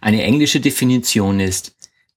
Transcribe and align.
Eine 0.00 0.22
englische 0.22 0.60
Definition 0.60 1.40
ist 1.40 1.74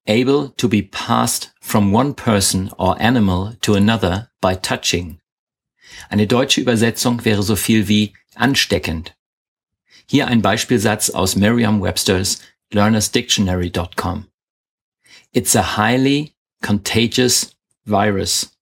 able 0.07 0.53
to 0.57 0.67
be 0.67 0.81
passed 0.81 1.53
from 1.61 1.93
one 1.93 2.13
person 2.13 2.71
or 2.77 2.99
animal 2.99 3.55
to 3.61 3.75
another 3.75 4.29
by 4.41 4.55
touching. 4.55 5.19
Eine 6.09 6.27
deutsche 6.27 6.61
Übersetzung 6.61 7.25
wäre 7.25 7.43
so 7.43 7.55
viel 7.55 7.87
wie 7.87 8.13
ansteckend. 8.35 9.15
Hier 10.09 10.27
ein 10.27 10.41
Beispielsatz 10.41 11.09
aus 11.09 11.35
Merriam-Webster's 11.35 12.39
learnersdictionary.com. 12.71 14.27
It's 15.33 15.55
a 15.55 15.77
highly 15.77 16.35
contagious 16.61 17.55
virus. 17.85 18.57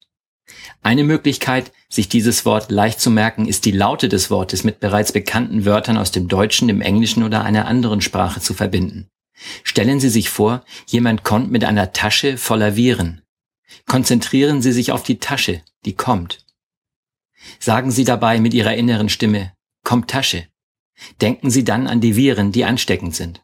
Eine 0.81 1.03
Möglichkeit, 1.03 1.71
sich 1.95 2.09
dieses 2.09 2.45
Wort 2.45 2.69
leicht 2.69 2.99
zu 2.99 3.09
merken, 3.09 3.47
ist 3.47 3.65
die 3.65 3.71
Laute 3.71 4.09
des 4.09 4.29
Wortes 4.29 4.63
mit 4.63 4.79
bereits 4.79 5.11
bekannten 5.11 5.65
Wörtern 5.65 5.97
aus 5.97 6.11
dem 6.11 6.27
Deutschen, 6.27 6.67
dem 6.67 6.81
Englischen 6.81 7.23
oder 7.23 7.43
einer 7.43 7.65
anderen 7.65 8.01
Sprache 8.01 8.41
zu 8.41 8.53
verbinden. 8.53 9.07
Stellen 9.63 9.99
Sie 9.99 10.09
sich 10.09 10.29
vor, 10.29 10.63
jemand 10.87 11.23
kommt 11.23 11.51
mit 11.51 11.63
einer 11.63 11.93
Tasche 11.93 12.37
voller 12.37 12.75
Viren. 12.75 13.21
Konzentrieren 13.87 14.61
Sie 14.61 14.71
sich 14.71 14.91
auf 14.91 15.03
die 15.03 15.19
Tasche, 15.19 15.61
die 15.85 15.93
kommt. 15.93 16.45
Sagen 17.59 17.91
Sie 17.91 18.03
dabei 18.03 18.39
mit 18.39 18.53
Ihrer 18.53 18.75
inneren 18.75 19.09
Stimme, 19.09 19.53
kommt 19.83 20.09
Tasche. 20.09 20.47
Denken 21.21 21.49
Sie 21.49 21.63
dann 21.63 21.87
an 21.87 22.01
die 22.01 22.15
Viren, 22.15 22.51
die 22.51 22.65
ansteckend 22.65 23.15
sind. 23.15 23.43